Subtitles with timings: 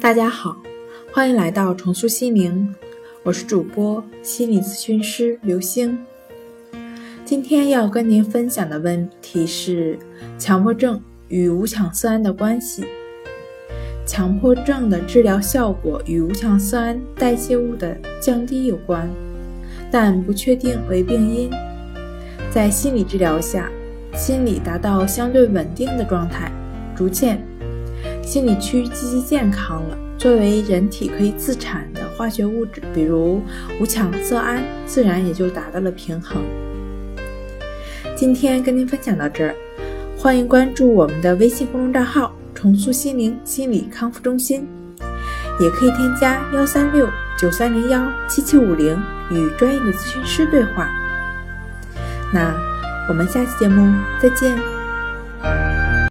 [0.00, 0.56] 大家好，
[1.12, 2.74] 欢迎来到重塑心灵，
[3.22, 5.98] 我是主播心理咨询师刘星。
[7.24, 9.98] 今天要跟您分享的问题是
[10.38, 12.84] 强迫症与无羟色胺的关系。
[14.06, 19.10] 强迫症的治疗效果与无羟色胺代谢物的降低有关，
[19.90, 21.50] 但不确定为病因。
[22.50, 23.70] 在心理治疗下，
[24.14, 26.52] 心理达到相对稳定的状态，
[26.94, 27.42] 逐渐。
[28.26, 33.40] 心理区积极健康了，作为人体可以自产的化学物质，比如
[33.80, 36.42] 五羟色胺，自然也就达到了平衡。
[38.16, 39.54] 今天跟您分享到这儿，
[40.18, 44.66] 欢迎关注我们的微信公众账号“重塑心灵心理康复中心”，
[45.60, 50.90] 也可以添加幺三六九三零幺七七五零与专业的咨询师对话。
[52.34, 52.52] 那
[53.08, 54.75] 我们下期节目再见。